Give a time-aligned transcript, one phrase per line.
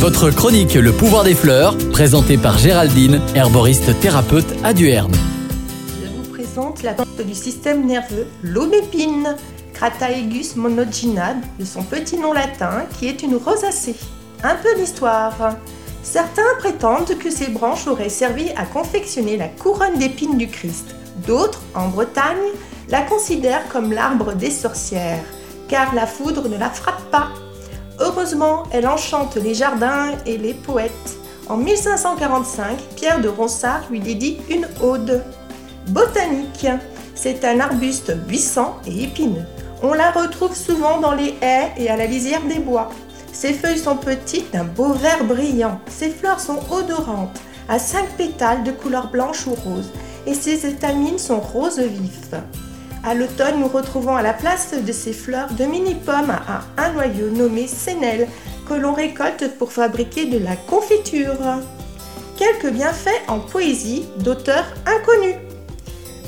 [0.00, 5.10] Votre chronique Le pouvoir des fleurs, présentée par Géraldine, herboriste thérapeute à Duerne.
[6.00, 9.34] Je vous présente la plante du système nerveux, l'aubépine,
[9.74, 13.96] Crataegus monoginade, de son petit nom latin, qui est une rosacée.
[14.44, 15.56] Un peu d'histoire.
[16.04, 20.94] Certains prétendent que ces branches auraient servi à confectionner la couronne d'épines du Christ.
[21.26, 22.36] D'autres, en Bretagne,
[22.88, 25.24] la considèrent comme l'arbre des sorcières,
[25.66, 27.30] car la foudre ne la frappe pas.
[28.00, 31.18] Heureusement, elle enchante les jardins et les poètes.
[31.48, 35.24] En 1545, Pierre de Ronsard lui dédie une ode.
[35.88, 36.66] Botanique,
[37.14, 39.46] c'est un arbuste buissant et épineux.
[39.82, 42.90] On la retrouve souvent dans les haies et à la lisière des bois.
[43.32, 45.80] Ses feuilles sont petites d'un beau vert brillant.
[45.88, 49.90] Ses fleurs sont odorantes, à cinq pétales de couleur blanche ou rose,
[50.26, 52.34] et ses étamines sont roses vifs.
[53.08, 57.30] À l'automne, nous retrouvons à la place de ces fleurs de mini-pommes à un noyau
[57.30, 58.28] nommé sénel
[58.68, 61.38] que l'on récolte pour fabriquer de la confiture.
[62.36, 65.36] Quelques bienfaits en poésie d'auteurs inconnus.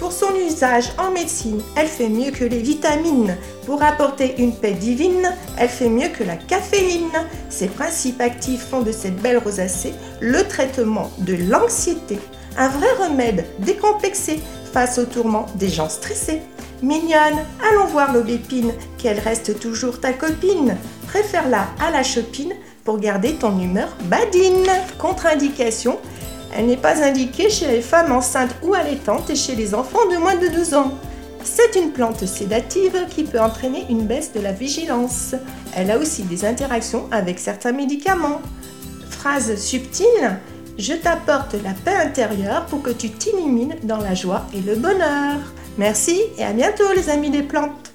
[0.00, 3.38] Pour son usage en médecine, elle fait mieux que les vitamines.
[3.64, 7.08] Pour apporter une paix divine, elle fait mieux que la caféine.
[7.48, 12.18] Ses principes actifs font de cette belle rosacée le traitement de l'anxiété,
[12.58, 14.40] un vrai remède décomplexé
[14.76, 16.42] face aux tourments des gens stressés.
[16.82, 20.76] Mignonne, allons voir l'aubépine, qu'elle reste toujours ta copine.
[21.06, 22.52] Préfère-la à la chopine
[22.84, 24.66] pour garder ton humeur badine.
[24.98, 25.98] Contre-indication,
[26.54, 30.18] elle n'est pas indiquée chez les femmes enceintes ou allaitantes et chez les enfants de
[30.18, 30.92] moins de 12 ans.
[31.42, 35.34] C'est une plante sédative qui peut entraîner une baisse de la vigilance.
[35.74, 38.42] Elle a aussi des interactions avec certains médicaments.
[39.08, 40.38] Phrase subtile
[40.78, 45.36] Je t'apporte la paix intérieure pour que tu t'illumines dans la joie et le bonheur.
[45.78, 47.85] Merci et à bientôt les amis des plantes.